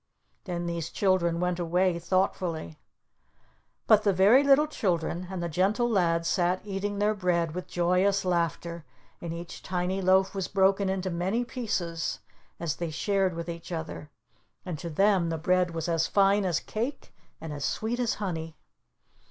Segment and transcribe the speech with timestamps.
[0.45, 2.79] Then these children went away thoughtfully.
[3.85, 8.25] But the very little children and the Gentle Lad sat eating their bread with joyous
[8.25, 8.83] laughter,
[9.21, 12.17] and each tiny loaf was broken into many pieces
[12.59, 14.09] as they shared with each other,
[14.65, 18.55] and to them the bread was as fine as cake and as sweet as honey.